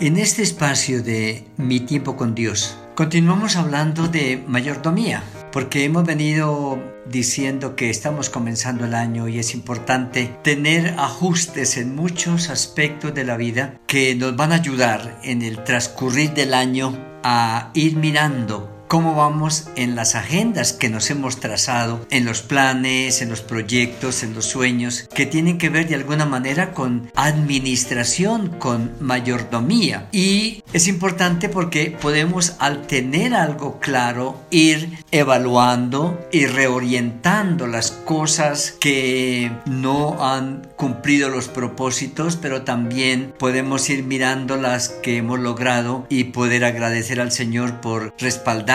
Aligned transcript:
En 0.00 0.18
este 0.18 0.42
espacio 0.42 1.04
de 1.04 1.44
Mi 1.56 1.78
tiempo 1.78 2.16
con 2.16 2.34
Dios, 2.34 2.76
continuamos 2.96 3.54
hablando 3.54 4.08
de 4.08 4.42
mayordomía, 4.48 5.22
porque 5.52 5.84
hemos 5.84 6.04
venido 6.04 6.82
diciendo 7.08 7.76
que 7.76 7.90
estamos 7.90 8.28
comenzando 8.28 8.86
el 8.86 8.94
año 8.94 9.28
y 9.28 9.38
es 9.38 9.54
importante 9.54 10.36
tener 10.42 10.96
ajustes 10.98 11.76
en 11.76 11.94
muchos 11.94 12.50
aspectos 12.50 13.14
de 13.14 13.22
la 13.22 13.36
vida 13.36 13.78
que 13.86 14.16
nos 14.16 14.34
van 14.34 14.50
a 14.50 14.56
ayudar 14.56 15.20
en 15.22 15.42
el 15.42 15.62
transcurrir 15.62 16.34
del 16.34 16.54
año 16.54 16.98
a 17.22 17.70
ir 17.74 17.96
mirando 17.96 18.73
cómo 18.88 19.14
vamos 19.14 19.68
en 19.76 19.94
las 19.96 20.14
agendas 20.14 20.72
que 20.72 20.88
nos 20.88 21.10
hemos 21.10 21.40
trazado, 21.40 22.06
en 22.10 22.24
los 22.24 22.42
planes, 22.42 23.22
en 23.22 23.30
los 23.30 23.40
proyectos, 23.40 24.22
en 24.22 24.34
los 24.34 24.46
sueños, 24.46 25.08
que 25.14 25.26
tienen 25.26 25.58
que 25.58 25.68
ver 25.68 25.88
de 25.88 25.94
alguna 25.94 26.26
manera 26.26 26.72
con 26.72 27.10
administración, 27.14 28.48
con 28.58 28.92
mayordomía. 29.00 30.08
Y 30.12 30.62
es 30.72 30.88
importante 30.88 31.48
porque 31.48 31.96
podemos 32.00 32.56
al 32.58 32.86
tener 32.86 33.34
algo 33.34 33.78
claro 33.80 34.40
ir 34.50 34.98
evaluando 35.10 36.26
y 36.32 36.46
reorientando 36.46 37.66
las 37.66 37.90
cosas 37.90 38.76
que 38.80 39.50
no 39.66 40.24
han 40.24 40.68
cumplido 40.76 41.28
los 41.28 41.48
propósitos, 41.48 42.36
pero 42.36 42.62
también 42.62 43.32
podemos 43.38 43.88
ir 43.90 44.04
mirando 44.04 44.56
las 44.56 44.88
que 44.88 45.16
hemos 45.16 45.38
logrado 45.38 46.06
y 46.08 46.24
poder 46.24 46.64
agradecer 46.64 47.20
al 47.20 47.32
Señor 47.32 47.80
por 47.80 48.12
respaldar 48.18 48.73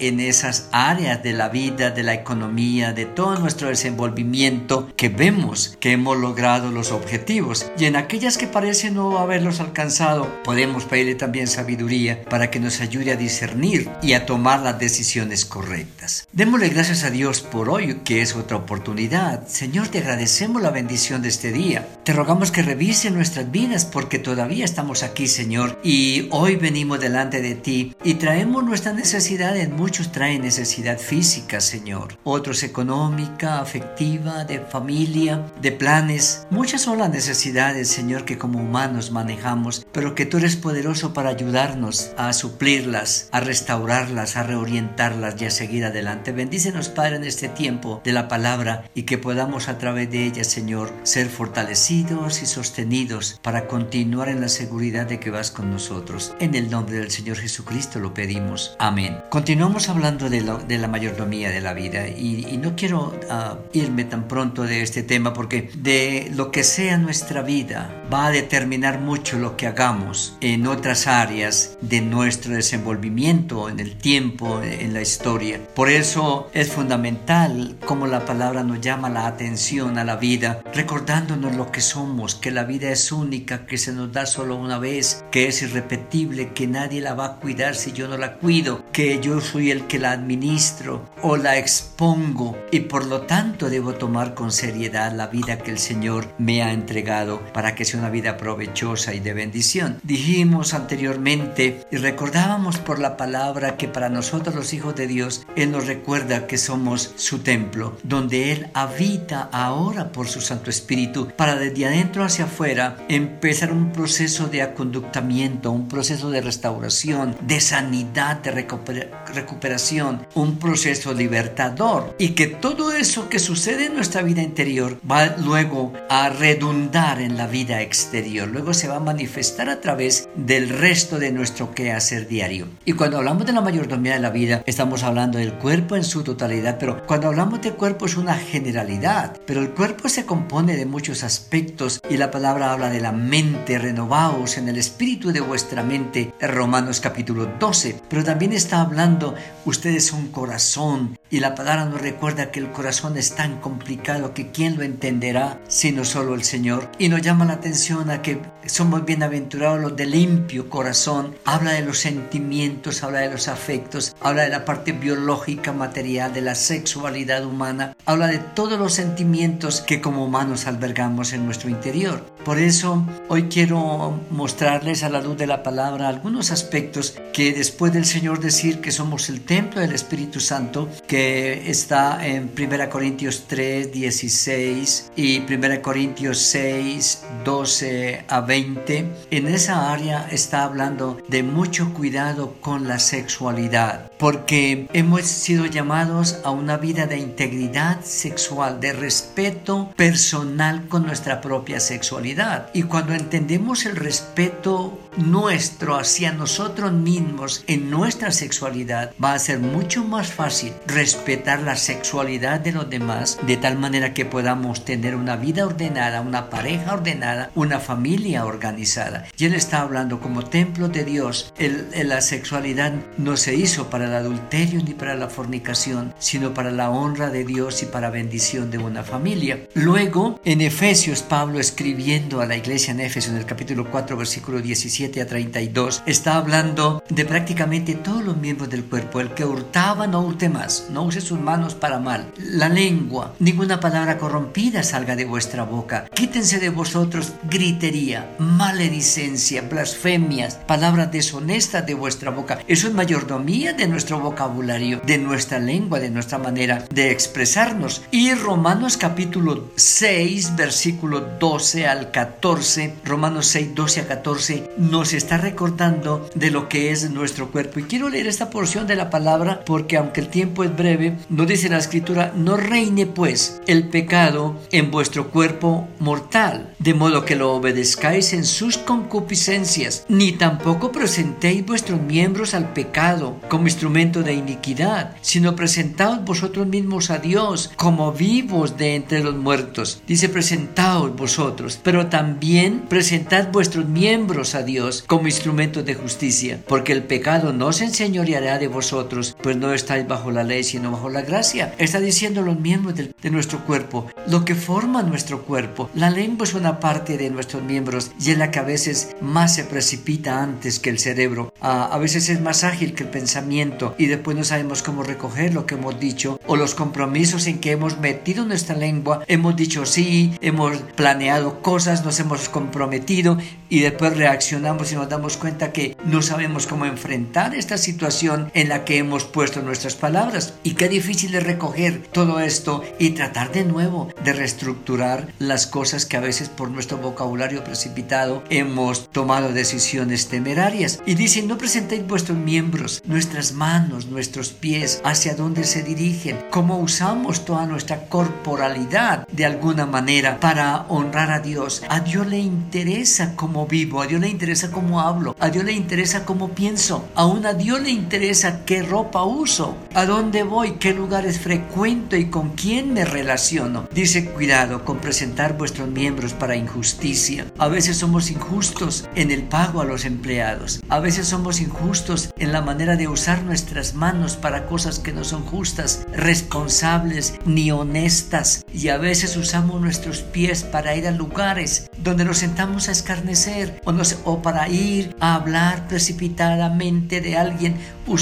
en 0.00 0.18
esas 0.18 0.66
áreas 0.72 1.22
de 1.22 1.32
la 1.32 1.48
vida, 1.48 1.90
de 1.90 2.02
la 2.02 2.12
economía, 2.12 2.92
de 2.92 3.06
todo 3.06 3.38
nuestro 3.38 3.68
desenvolvimiento 3.68 4.90
que 4.96 5.08
vemos 5.08 5.76
que 5.78 5.92
hemos 5.92 6.16
logrado 6.16 6.72
los 6.72 6.90
objetivos. 6.90 7.70
Y 7.78 7.84
en 7.84 7.94
aquellas 7.94 8.36
que 8.36 8.48
parecen 8.48 8.94
no 8.94 9.16
haberlos 9.18 9.60
alcanzado, 9.60 10.42
podemos 10.42 10.86
pedirle 10.86 11.14
también 11.14 11.46
sabiduría 11.46 12.24
para 12.24 12.50
que 12.50 12.58
nos 12.58 12.80
ayude 12.80 13.12
a 13.12 13.16
discernir 13.16 13.88
y 14.02 14.14
a 14.14 14.26
tomar 14.26 14.60
las 14.60 14.80
decisiones 14.80 15.44
correctas. 15.44 16.26
Démosle 16.32 16.70
gracias 16.70 17.04
a 17.04 17.10
Dios 17.10 17.40
por 17.40 17.70
hoy, 17.70 18.00
que 18.04 18.22
es 18.22 18.34
otra 18.34 18.56
oportunidad. 18.56 19.46
Señor, 19.46 19.86
te 19.86 19.98
agradecemos 19.98 20.62
la 20.62 20.70
bendición 20.70 21.22
de 21.22 21.28
este 21.28 21.52
día. 21.52 21.86
Te 22.02 22.12
rogamos 22.12 22.50
que 22.50 22.62
revise 22.62 23.12
nuestras 23.12 23.52
vidas 23.52 23.84
porque 23.84 24.18
todavía 24.18 24.64
estamos 24.64 25.04
aquí, 25.04 25.28
Señor, 25.28 25.78
y 25.84 26.26
hoy 26.32 26.56
venimos 26.56 26.98
delante 26.98 27.40
de 27.40 27.54
ti 27.54 27.94
y 28.02 28.14
traemos 28.14 28.64
nuestra 28.64 28.92
necesidad 28.92 29.27
en 29.30 29.76
muchos 29.76 30.10
traen 30.10 30.40
necesidad 30.40 30.98
física, 30.98 31.60
Señor. 31.60 32.18
Otros 32.24 32.62
económica, 32.62 33.60
afectiva, 33.60 34.44
de 34.44 34.60
familia, 34.60 35.44
de 35.60 35.70
planes. 35.70 36.46
Muchas 36.50 36.80
son 36.80 36.98
las 36.98 37.10
necesidades, 37.10 37.88
Señor, 37.88 38.24
que 38.24 38.38
como 38.38 38.58
humanos 38.58 39.10
manejamos, 39.10 39.86
pero 39.92 40.14
que 40.14 40.24
tú 40.24 40.38
eres 40.38 40.56
poderoso 40.56 41.12
para 41.12 41.28
ayudarnos 41.28 42.12
a 42.16 42.32
suplirlas, 42.32 43.28
a 43.30 43.40
restaurarlas, 43.40 44.36
a 44.36 44.44
reorientarlas 44.44 45.40
y 45.40 45.44
a 45.44 45.50
seguir 45.50 45.84
adelante. 45.84 46.32
Bendícenos, 46.32 46.88
Padre, 46.88 47.16
en 47.16 47.24
este 47.24 47.48
tiempo 47.48 48.00
de 48.04 48.12
la 48.12 48.28
palabra 48.28 48.84
y 48.94 49.02
que 49.02 49.18
podamos 49.18 49.68
a 49.68 49.76
través 49.76 50.10
de 50.10 50.24
ella, 50.24 50.44
Señor, 50.44 50.90
ser 51.02 51.28
fortalecidos 51.28 52.42
y 52.42 52.46
sostenidos 52.46 53.38
para 53.42 53.66
continuar 53.66 54.30
en 54.30 54.40
la 54.40 54.48
seguridad 54.48 55.06
de 55.06 55.20
que 55.20 55.30
vas 55.30 55.50
con 55.50 55.70
nosotros. 55.70 56.34
En 56.40 56.54
el 56.54 56.70
nombre 56.70 56.96
del 56.96 57.10
Señor 57.10 57.36
Jesucristo 57.36 58.00
lo 58.00 58.14
pedimos. 58.14 58.74
Amén. 58.78 59.17
Continuamos 59.30 59.88
hablando 59.88 60.30
de, 60.30 60.40
la 60.40 60.88
mayordomía 60.88 61.50
de 61.50 61.60
la 61.60 61.74
vida 61.74 62.08
y, 62.08 62.58
no 62.58 62.74
quiero 62.74 63.14
ah, 63.30 63.58
irme 63.72 64.04
tan 64.04 64.26
pronto 64.26 64.62
de 64.62 64.82
este 64.82 65.02
tema 65.02 65.32
porque 65.32 65.70
de 65.76 66.30
lo 66.34 66.50
que 66.50 66.64
sea 66.64 66.96
nuestra 66.96 67.42
vida 67.42 67.90
va 68.12 68.26
a 68.26 68.30
determinar 68.30 69.00
mucho 69.00 69.38
lo 69.38 69.56
que 69.56 69.66
hagamos 69.66 70.36
en 70.40 70.66
otras 70.66 71.06
áreas 71.06 71.76
de 71.80 72.00
nuestro 72.00 72.54
desenvolvimiento, 72.54 73.68
en 73.68 73.80
el 73.80 73.96
tiempo, 73.96 74.60
en 74.62 74.94
la 74.94 75.02
historia. 75.02 75.60
Por 75.74 75.90
eso 75.90 76.48
es 76.52 76.72
fundamental 76.72 77.76
como 77.84 78.06
la 78.06 78.24
palabra 78.24 78.62
nos 78.62 78.80
llama 78.80 79.08
la 79.08 79.26
atención 79.26 79.98
a 79.98 80.04
la 80.04 80.16
vida, 80.16 80.62
recordándonos 80.74 81.54
lo 81.54 81.70
que 81.70 81.80
somos, 81.80 82.34
que 82.34 82.50
la 82.50 82.64
vida 82.64 82.90
es 82.90 83.12
única, 83.12 83.66
que 83.66 83.78
se 83.78 83.92
nos 83.92 84.12
da 84.12 84.26
solo 84.26 84.56
una 84.56 84.78
vez, 84.78 85.24
que 85.30 85.48
es 85.48 85.62
irrepetible, 85.62 86.52
que 86.52 86.66
nadie 86.66 87.00
la 87.00 87.14
va 87.14 87.26
a 87.26 87.36
cuidar 87.36 87.74
si 87.74 87.92
yo 87.92 88.08
no 88.08 88.16
la 88.16 88.34
cuido, 88.34 88.84
que 88.92 89.07
yo 89.16 89.40
soy 89.40 89.70
el 89.70 89.86
que 89.86 89.98
la 89.98 90.12
administro 90.12 91.08
o 91.22 91.36
la 91.36 91.56
expongo 91.56 92.56
y 92.70 92.80
por 92.80 93.06
lo 93.06 93.22
tanto 93.22 93.70
debo 93.70 93.94
tomar 93.94 94.34
con 94.34 94.52
seriedad 94.52 95.12
la 95.12 95.28
vida 95.28 95.58
que 95.58 95.70
el 95.70 95.78
Señor 95.78 96.28
me 96.38 96.62
ha 96.62 96.72
entregado 96.72 97.40
para 97.52 97.74
que 97.74 97.84
sea 97.84 98.00
una 98.00 98.10
vida 98.10 98.36
provechosa 98.36 99.14
y 99.14 99.20
de 99.20 99.32
bendición. 99.32 99.98
Dijimos 100.02 100.74
anteriormente 100.74 101.86
y 101.90 101.96
recordábamos 101.96 102.78
por 102.78 102.98
la 102.98 103.16
palabra 103.16 103.76
que 103.76 103.88
para 103.88 104.10
nosotros 104.10 104.54
los 104.54 104.72
hijos 104.74 104.94
de 104.94 105.06
Dios, 105.06 105.46
Él 105.56 105.72
nos 105.72 105.86
recuerda 105.86 106.46
que 106.46 106.58
somos 106.58 107.12
su 107.16 107.38
templo, 107.38 107.96
donde 108.02 108.52
Él 108.52 108.68
habita 108.74 109.48
ahora 109.52 110.12
por 110.12 110.28
su 110.28 110.40
Santo 110.40 110.70
Espíritu 110.70 111.28
para 111.36 111.56
desde 111.56 111.86
adentro 111.86 112.24
hacia 112.24 112.44
afuera 112.44 112.98
empezar 113.08 113.72
un 113.72 113.92
proceso 113.92 114.48
de 114.48 114.62
aconductamiento, 114.62 115.70
un 115.72 115.88
proceso 115.88 116.30
de 116.30 116.42
restauración, 116.42 117.36
de 117.40 117.60
sanidad, 117.60 118.36
de 118.42 118.50
recuperación 118.50 118.97
recuperación, 119.34 120.26
un 120.34 120.58
proceso 120.58 121.14
libertador 121.14 122.14
y 122.18 122.30
que 122.30 122.46
todo 122.46 122.92
eso 122.92 123.28
que 123.28 123.38
sucede 123.38 123.86
en 123.86 123.94
nuestra 123.94 124.22
vida 124.22 124.42
interior 124.42 124.98
va 125.10 125.36
luego 125.36 125.92
a 126.08 126.28
redundar 126.28 127.20
en 127.20 127.36
la 127.36 127.46
vida 127.46 127.82
exterior, 127.82 128.48
luego 128.48 128.74
se 128.74 128.88
va 128.88 128.96
a 128.96 129.00
manifestar 129.00 129.68
a 129.68 129.80
través 129.80 130.28
del 130.36 130.68
resto 130.68 131.18
de 131.18 131.32
nuestro 131.32 131.74
quehacer 131.74 132.28
diario. 132.28 132.68
Y 132.84 132.92
cuando 132.92 133.18
hablamos 133.18 133.46
de 133.46 133.52
la 133.52 133.60
mayordomía 133.60 134.14
de 134.14 134.20
la 134.20 134.30
vida, 134.30 134.62
estamos 134.66 135.02
hablando 135.02 135.38
del 135.38 135.54
cuerpo 135.54 135.96
en 135.96 136.04
su 136.04 136.22
totalidad, 136.22 136.76
pero 136.78 137.04
cuando 137.06 137.28
hablamos 137.28 137.60
de 137.60 137.72
cuerpo 137.72 138.06
es 138.06 138.16
una 138.16 138.34
generalidad, 138.34 139.36
pero 139.46 139.60
el 139.60 139.70
cuerpo 139.70 140.08
se 140.08 140.26
compone 140.26 140.76
de 140.76 140.86
muchos 140.86 141.24
aspectos 141.24 142.00
y 142.08 142.16
la 142.16 142.30
palabra 142.30 142.72
habla 142.72 142.90
de 142.90 143.00
la 143.00 143.12
mente, 143.12 143.78
renovaos 143.78 144.58
en 144.58 144.68
el 144.68 144.78
espíritu 144.78 145.32
de 145.32 145.40
vuestra 145.40 145.82
mente, 145.82 146.32
Romanos 146.40 147.00
capítulo 147.00 147.46
12, 147.58 148.00
pero 148.08 148.24
también 148.24 148.52
está 148.52 148.80
hablando, 148.80 149.17
usted 149.64 149.90
es 149.90 150.12
un 150.12 150.28
corazón 150.28 151.18
y 151.30 151.40
la 151.40 151.54
palabra 151.54 151.84
nos 151.84 152.00
recuerda 152.00 152.50
que 152.50 152.60
el 152.60 152.72
corazón 152.72 153.18
es 153.18 153.34
tan 153.34 153.60
complicado 153.60 154.32
que 154.32 154.50
quién 154.50 154.76
lo 154.76 154.82
entenderá 154.82 155.60
sino 155.68 156.04
solo 156.04 156.34
el 156.34 156.42
Señor. 156.42 156.90
Y 156.98 157.08
nos 157.08 157.20
llama 157.20 157.44
la 157.44 157.54
atención 157.54 158.10
a 158.10 158.22
que 158.22 158.40
somos 158.66 159.04
bienaventurados 159.04 159.80
los 159.80 159.96
de 159.96 160.06
limpio 160.06 160.70
corazón. 160.70 161.34
Habla 161.44 161.72
de 161.72 161.82
los 161.82 161.98
sentimientos, 161.98 163.02
habla 163.02 163.20
de 163.20 163.30
los 163.30 163.48
afectos, 163.48 164.16
habla 164.20 164.42
de 164.42 164.48
la 164.48 164.64
parte 164.64 164.92
biológica, 164.92 165.72
material, 165.72 166.32
de 166.32 166.40
la 166.40 166.54
sexualidad 166.54 167.44
humana, 167.44 167.96
habla 168.06 168.28
de 168.28 168.38
todos 168.38 168.78
los 168.78 168.94
sentimientos 168.94 169.82
que 169.82 170.00
como 170.00 170.24
humanos 170.24 170.66
albergamos 170.66 171.32
en 171.32 171.44
nuestro 171.44 171.68
interior. 171.68 172.24
Por 172.44 172.58
eso 172.58 173.06
hoy 173.28 173.44
quiero 173.44 174.18
mostrarles 174.30 175.02
a 175.02 175.10
la 175.10 175.20
luz 175.20 175.36
de 175.36 175.46
la 175.46 175.62
palabra 175.62 176.08
algunos 176.08 176.50
aspectos 176.50 177.14
que 177.32 177.52
después 177.52 177.92
del 177.92 178.06
Señor 178.06 178.40
decir 178.40 178.80
que 178.80 178.92
somos 179.08 179.30
el 179.30 179.40
templo 179.40 179.80
del 179.80 179.94
Espíritu 179.94 180.38
Santo, 180.38 180.86
que 181.06 181.70
está 181.70 182.26
en 182.26 182.52
1 182.54 182.90
Corintios 182.90 183.44
3, 183.48 183.90
16 183.90 185.12
y 185.16 185.40
1 185.50 185.80
Corintios 185.80 186.36
6, 186.36 187.24
12 187.42 188.24
a 188.28 188.40
20, 188.42 189.10
en 189.30 189.48
esa 189.48 189.90
área 189.90 190.28
está 190.30 190.64
hablando 190.64 191.22
de 191.26 191.42
mucho 191.42 191.94
cuidado 191.94 192.56
con 192.60 192.86
la 192.86 192.98
sexualidad, 192.98 194.12
porque 194.18 194.88
hemos 194.92 195.22
sido 195.22 195.64
llamados 195.64 196.40
a 196.44 196.50
una 196.50 196.76
vida 196.76 197.06
de 197.06 197.16
integridad 197.16 198.04
sexual, 198.04 198.78
de 198.78 198.92
respeto 198.92 199.90
personal 199.96 200.86
con 200.86 201.06
nuestra 201.06 201.40
propia 201.40 201.80
sexualidad. 201.80 202.68
Y 202.74 202.82
cuando 202.82 203.14
entendemos 203.14 203.86
el 203.86 203.96
respeto 203.96 204.98
nuestro 205.16 205.96
hacia 205.96 206.30
nosotros 206.32 206.92
mismos 206.92 207.64
en 207.66 207.90
nuestra 207.90 208.32
sexualidad, 208.32 208.97
va 209.22 209.34
a 209.34 209.38
ser 209.38 209.58
mucho 209.58 210.04
más 210.04 210.32
fácil 210.32 210.72
respetar 210.86 211.60
la 211.62 211.76
sexualidad 211.76 212.60
de 212.60 212.72
los 212.72 212.88
demás 212.88 213.38
de 213.46 213.56
tal 213.56 213.78
manera 213.78 214.14
que 214.14 214.24
podamos 214.24 214.84
tener 214.84 215.14
una 215.14 215.36
vida 215.36 215.66
ordenada, 215.66 216.20
una 216.20 216.50
pareja 216.50 216.94
ordenada, 216.94 217.50
una 217.54 217.78
familia 217.80 218.44
organizada. 218.44 219.26
Y 219.36 219.44
él 219.44 219.54
está 219.54 219.80
hablando 219.80 220.20
como 220.20 220.44
templo 220.44 220.88
de 220.88 221.04
Dios. 221.04 221.52
La 221.94 222.20
sexualidad 222.20 222.92
no 223.16 223.36
se 223.36 223.54
hizo 223.54 223.90
para 223.90 224.06
el 224.06 224.14
adulterio 224.14 224.82
ni 224.82 224.94
para 224.94 225.14
la 225.14 225.28
fornicación, 225.28 226.14
sino 226.18 226.54
para 226.54 226.70
la 226.70 226.90
honra 226.90 227.30
de 227.30 227.44
Dios 227.44 227.82
y 227.82 227.86
para 227.86 228.10
bendición 228.10 228.70
de 228.70 228.78
una 228.78 229.02
familia. 229.02 229.66
Luego, 229.74 230.40
en 230.44 230.60
Efesios, 230.60 231.22
Pablo 231.22 231.60
escribiendo 231.60 232.40
a 232.40 232.46
la 232.46 232.56
iglesia 232.56 232.92
en 232.92 233.00
Éfeso 233.00 233.30
en 233.30 233.36
el 233.36 233.46
capítulo 233.46 233.90
4 233.90 234.16
versículo 234.16 234.60
17 234.60 235.20
a 235.20 235.26
32 235.26 236.02
está 236.06 236.36
hablando 236.36 237.02
de 237.08 237.24
prácticamente 237.24 237.94
todos 237.94 238.24
los 238.24 238.36
miembros 238.36 238.70
del 238.70 238.84
cuerpo. 238.88 239.20
El 239.20 239.34
que 239.34 239.44
hurtaba 239.44 240.06
no 240.06 240.20
hurte 240.20 240.48
más, 240.48 240.88
no 240.90 241.02
use 241.02 241.20
sus 241.20 241.38
manos 241.38 241.74
para 241.74 241.98
mal. 241.98 242.32
La 242.38 242.68
lengua, 242.68 243.34
ninguna 243.38 243.80
palabra 243.80 244.18
corrompida 244.18 244.82
salga 244.82 245.16
de 245.16 245.24
vuestra 245.24 245.64
boca. 245.64 246.06
Quítense 246.14 246.58
de 246.58 246.70
vosotros 246.70 247.32
gritería, 247.50 248.34
maledicencia, 248.38 249.62
blasfemias, 249.62 250.56
palabras 250.66 251.10
deshonestas 251.12 251.86
de 251.86 251.94
vuestra 251.94 252.30
boca. 252.30 252.58
Eso 252.66 252.88
es 252.88 252.94
mayordomía 252.94 253.72
de 253.72 253.88
nuestro 253.88 254.20
vocabulario, 254.20 255.00
de 255.04 255.18
nuestra 255.18 255.58
lengua, 255.58 256.00
de 256.00 256.10
nuestra 256.10 256.38
manera 256.38 256.84
de 256.90 257.10
expresarnos. 257.10 258.02
Y 258.10 258.32
Romanos 258.34 258.96
capítulo 258.96 259.70
6, 259.76 260.56
versículo 260.56 261.20
12 261.38 261.86
al 261.86 262.10
14, 262.10 262.94
Romanos 263.04 263.46
6, 263.46 263.74
12 263.74 264.00
a 264.00 264.06
14, 264.06 264.70
nos 264.76 265.12
está 265.12 265.38
recordando 265.38 266.28
de 266.34 266.50
lo 266.50 266.68
que 266.68 266.90
es 266.90 267.10
nuestro 267.10 267.50
cuerpo. 267.50 267.80
Y 267.80 267.84
quiero 267.84 268.08
leer 268.08 268.26
esta 268.26 268.50
porción 268.50 268.77
de 268.86 268.96
la 268.96 269.10
palabra 269.10 269.62
porque 269.64 269.96
aunque 269.96 270.20
el 270.20 270.28
tiempo 270.28 270.64
es 270.64 270.76
breve, 270.76 271.16
nos 271.28 271.46
dice 271.46 271.68
la 271.68 271.78
escritura, 271.78 272.32
no 272.36 272.56
reine 272.56 273.06
pues 273.06 273.60
el 273.66 273.88
pecado 273.88 274.56
en 274.70 274.90
vuestro 274.90 275.30
cuerpo 275.30 275.88
mortal, 275.98 276.74
de 276.78 276.94
modo 276.94 277.24
que 277.24 277.36
lo 277.36 277.54
obedezcáis 277.54 278.32
en 278.32 278.44
sus 278.44 278.78
concupiscencias, 278.78 280.04
ni 280.08 280.32
tampoco 280.32 280.92
presentéis 280.92 281.64
vuestros 281.64 282.00
miembros 282.00 282.54
al 282.54 282.72
pecado 282.72 283.36
como 283.48 283.66
instrumento 283.66 284.22
de 284.22 284.34
iniquidad, 284.34 285.16
sino 285.20 285.56
presentaos 285.56 286.24
vosotros 286.24 286.66
mismos 286.66 287.10
a 287.10 287.18
Dios 287.18 287.70
como 287.76 288.12
vivos 288.12 288.76
de 288.76 288.94
entre 288.94 289.22
los 289.22 289.36
muertos. 289.36 290.02
Dice 290.06 290.28
presentaos 290.28 291.14
vosotros, 291.16 291.78
pero 291.82 292.06
también 292.06 292.80
presentad 292.88 293.48
vuestros 293.52 293.86
miembros 293.86 294.54
a 294.54 294.62
Dios 294.62 295.04
como 295.06 295.26
instrumentos 295.26 295.84
de 295.84 295.94
justicia, 295.94 296.60
porque 296.66 296.92
el 296.92 297.02
pecado 297.02 297.52
no 297.52 297.72
se 297.72 297.84
enseñoreará 297.84 298.58
de 298.58 298.67
vosotros, 298.68 299.36
pues 299.42 299.56
no 299.56 299.72
estáis 299.72 300.06
bajo 300.06 300.30
la 300.30 300.44
ley, 300.44 300.64
sino 300.64 300.90
bajo 300.90 301.08
la 301.08 301.22
gracia. 301.22 301.74
Está 301.78 302.00
diciendo 302.00 302.42
los 302.42 302.58
miembros 302.58 302.96
de, 302.96 303.14
de 303.20 303.30
nuestro 303.30 303.64
cuerpo, 303.64 304.06
lo 304.26 304.44
que 304.44 304.54
forma 304.54 305.02
nuestro 305.02 305.42
cuerpo. 305.42 305.90
La 305.94 306.10
lengua 306.10 306.44
es 306.44 306.54
una 306.54 306.80
parte 306.80 307.16
de 307.16 307.30
nuestros 307.30 307.62
miembros 307.62 308.10
y 308.20 308.30
es 308.30 308.38
la 308.38 308.50
que 308.50 308.58
a 308.58 308.62
veces 308.62 309.16
más 309.20 309.54
se 309.54 309.64
precipita 309.64 310.42
antes 310.42 310.78
que 310.78 310.90
el 310.90 310.98
cerebro. 310.98 311.52
a 311.60 311.98
veces 311.98 312.28
es 312.28 312.40
más 312.40 312.64
ágil 312.64 312.94
que 312.94 313.04
el 313.04 313.10
pensamiento 313.10 313.94
y 313.98 314.06
después 314.06 314.36
no 314.36 314.44
sabemos 314.44 314.82
cómo 314.82 315.02
recoger 315.02 315.54
lo 315.54 315.66
que 315.66 315.74
hemos 315.74 315.98
dicho 315.98 316.40
o 316.46 316.56
los 316.56 316.74
compromisos 316.74 317.46
en 317.46 317.58
que 317.58 317.72
hemos 317.72 317.98
metido 317.98 318.44
nuestra 318.44 318.76
lengua. 318.76 319.24
Hemos 319.26 319.56
dicho 319.56 319.86
sí, 319.86 320.32
hemos 320.40 320.78
planeado 320.96 321.60
cosas, 321.62 322.04
nos 322.04 322.20
hemos 322.20 322.48
comprometido 322.48 323.38
y 323.68 323.80
después 323.80 324.16
reaccionamos 324.16 324.92
y 324.92 324.96
nos 324.96 325.08
damos 325.08 325.36
cuenta 325.36 325.72
que 325.72 325.96
no 326.04 326.22
sabemos 326.22 326.66
cómo 326.66 326.86
enfrentar 326.86 327.54
esta 327.54 327.78
situación 327.78 328.50
en 328.58 328.68
la 328.68 328.84
que 328.84 328.98
hemos 328.98 329.22
puesto 329.22 329.62
nuestras 329.62 329.94
palabras. 329.94 330.54
Y 330.64 330.72
qué 330.72 330.88
difícil 330.88 331.32
es 331.36 331.44
recoger 331.44 332.02
todo 332.10 332.40
esto 332.40 332.82
y 332.98 333.10
tratar 333.10 333.52
de 333.52 333.64
nuevo 333.64 334.12
de 334.24 334.32
reestructurar 334.32 335.28
las 335.38 335.68
cosas 335.68 336.06
que 336.06 336.16
a 336.16 336.20
veces 336.20 336.48
por 336.48 336.68
nuestro 336.68 336.98
vocabulario 336.98 337.62
precipitado 337.62 338.42
hemos 338.50 339.10
tomado 339.10 339.52
decisiones 339.52 340.26
temerarias. 340.26 341.00
Y 341.06 341.14
dice, 341.14 341.42
no 341.42 341.56
presentéis 341.56 342.04
vuestros 342.04 342.36
miembros, 342.36 343.00
nuestras 343.06 343.52
manos, 343.52 344.06
nuestros 344.06 344.50
pies, 344.50 345.00
hacia 345.04 345.36
dónde 345.36 345.62
se 345.62 345.84
dirigen, 345.84 346.38
cómo 346.50 346.78
usamos 346.78 347.44
toda 347.44 347.64
nuestra 347.64 348.06
corporalidad 348.08 349.28
de 349.28 349.46
alguna 349.46 349.86
manera 349.86 350.40
para 350.40 350.84
honrar 350.88 351.30
a 351.30 351.38
Dios. 351.38 351.84
A 351.88 352.00
Dios 352.00 352.26
le 352.26 352.38
interesa 352.38 353.36
cómo 353.36 353.68
vivo, 353.68 354.02
a 354.02 354.08
Dios 354.08 354.20
le 354.20 354.28
interesa 354.28 354.72
cómo 354.72 355.00
hablo, 355.00 355.36
a 355.38 355.48
Dios 355.48 355.64
le 355.64 355.72
interesa 355.72 356.24
cómo 356.24 356.48
pienso, 356.48 357.08
aún 357.14 357.46
a 357.46 357.54
Dios 357.54 357.80
le 357.80 357.90
interesa 357.90 358.47
qué 358.64 358.82
ropa 358.82 359.24
uso, 359.24 359.76
a 359.94 360.04
dónde 360.06 360.42
voy, 360.42 360.72
qué 360.72 360.92
lugares 360.94 361.40
frecuento 361.40 362.16
y 362.16 362.26
con 362.26 362.50
quién 362.50 362.92
me 362.92 363.04
relaciono. 363.04 363.88
Dice, 363.92 364.26
cuidado 364.30 364.84
con 364.84 364.98
presentar 364.98 365.56
vuestros 365.56 365.88
miembros 365.88 366.32
para 366.32 366.56
injusticia. 366.56 367.46
A 367.58 367.68
veces 367.68 367.96
somos 367.96 368.30
injustos 368.30 369.08
en 369.14 369.30
el 369.30 369.42
pago 369.42 369.80
a 369.80 369.84
los 369.84 370.04
empleados. 370.04 370.80
A 370.88 371.00
veces 371.00 371.28
somos 371.28 371.60
injustos 371.60 372.30
en 372.38 372.52
la 372.52 372.62
manera 372.62 372.96
de 372.96 373.08
usar 373.08 373.42
nuestras 373.42 373.94
manos 373.94 374.36
para 374.36 374.66
cosas 374.66 374.98
que 374.98 375.12
no 375.12 375.24
son 375.24 375.44
justas, 375.44 376.06
responsables 376.12 377.34
ni 377.44 377.70
honestas. 377.70 378.64
Y 378.72 378.88
a 378.88 378.98
veces 378.98 379.36
usamos 379.36 379.80
nuestros 379.80 380.20
pies 380.20 380.62
para 380.62 380.94
ir 380.96 381.06
a 381.06 381.10
lugares 381.10 381.90
donde 381.98 382.24
nos 382.24 382.38
sentamos 382.38 382.88
a 382.88 382.92
escarnecer 382.92 383.80
o, 383.84 383.92
o 384.24 384.42
para 384.42 384.68
ir 384.68 385.16
a 385.20 385.34
hablar 385.34 385.88
precipitadamente 385.88 387.20
de 387.20 387.36
alguien. 387.36 387.76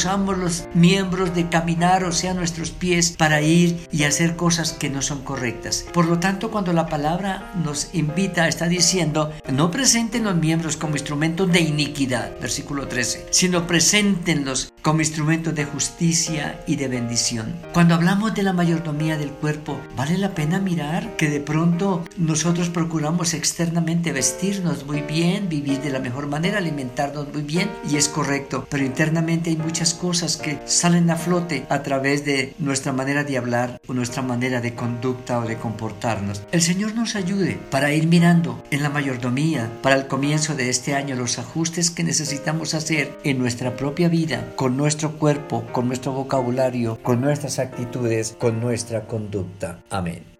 Usamos 0.07 0.39
los 0.39 0.69
miembros 0.73 1.35
de 1.35 1.49
caminar, 1.49 2.05
o 2.05 2.13
sea, 2.13 2.33
nuestros 2.33 2.71
pies, 2.71 3.17
para 3.19 3.41
ir 3.41 3.89
y 3.91 4.05
hacer 4.05 4.37
cosas 4.37 4.73
que 4.73 4.89
no 4.89 5.03
son 5.03 5.25
correctas. 5.25 5.85
Por 5.93 6.07
lo 6.07 6.21
tanto, 6.21 6.53
cuando 6.53 6.73
la 6.73 6.87
palabra 6.87 7.51
nos 7.65 7.93
invita, 7.93 8.47
está 8.47 8.69
diciendo, 8.69 9.33
no 9.51 9.73
presenten 9.73 10.23
los 10.23 10.37
miembros 10.37 10.77
como 10.77 10.95
instrumentos 10.95 11.51
de 11.51 11.63
iniquidad, 11.63 12.31
versículo 12.41 12.87
13, 12.87 13.27
sino 13.31 13.67
preséntenlos 13.67 14.73
como 14.81 15.01
instrumentos 15.01 15.57
de 15.57 15.65
justicia 15.65 16.61
y 16.69 16.77
de 16.77 16.87
bendición. 16.87 17.57
Cuando 17.73 17.97
hablamos 17.97 18.33
de 18.33 18.45
la 18.45 18.53
mayordomía 18.53 19.19
del 19.19 19.33
cuerpo, 19.33 19.81
vale 19.97 20.19
la 20.19 20.37
pena 20.37 20.61
mirar 20.61 21.17
que 21.17 21.29
de 21.29 21.41
pronto 21.41 22.05
nosotros 22.17 22.69
procuramos 22.69 23.35
externamente 23.35 24.13
vestirnos 24.13 24.87
muy 24.87 25.01
bien, 25.01 25.49
vivir 25.49 25.81
de 25.81 25.91
la 25.91 25.99
mejor 25.99 26.29
manera, 26.29 26.59
alimentarnos 26.59 27.27
muy 27.33 27.43
bien 27.43 27.69
y 27.91 27.97
es 27.97 28.09
correcto, 28.09 28.69
pero 28.71 28.85
internamente 28.85 29.51
hay 29.51 29.57
muchas 29.57 29.96
cosas 29.97 30.37
que 30.37 30.59
salen 30.67 31.11
a 31.11 31.17
flote 31.17 31.67
a 31.69 31.83
través 31.83 32.25
de 32.25 32.55
nuestra 32.59 32.93
manera 32.93 33.25
de 33.25 33.39
hablar 33.39 33.81
o 33.87 33.95
nuestra 33.95 34.23
manera 34.23 34.61
de 34.61 34.75
conducta 34.75 35.39
o 35.39 35.47
de 35.47 35.57
comportarnos. 35.57 36.43
El 36.53 36.63
Señor 36.63 36.95
nos 36.95 37.17
ayude 37.17 37.59
para 37.71 37.93
ir 37.93 38.07
mirando 38.07 38.63
en 38.71 38.83
la 38.83 38.91
mayordomía 38.91 39.71
para 39.83 39.97
el 39.97 40.07
comienzo 40.07 40.55
de 40.55 40.69
este 40.69 40.95
año 40.95 41.17
los 41.17 41.39
ajustes 41.39 41.91
que 41.91 42.05
necesitamos 42.05 42.75
hacer 42.75 43.19
en 43.25 43.39
nuestra 43.39 43.77
propia 43.77 44.09
vida 44.09 44.53
con 44.57 44.77
nuestro 44.77 45.19
cuerpo, 45.19 45.65
con 45.73 45.89
nuestro 45.89 46.13
vocabulario, 46.13 46.99
con 47.03 47.21
nuestras 47.21 47.59
actitudes, 47.59 48.37
con 48.39 48.61
nuestra 48.61 49.07
conducta. 49.07 49.81
Amén. 49.91 50.36